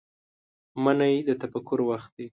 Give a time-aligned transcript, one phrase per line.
[0.83, 2.27] منی د تفکر وخت دی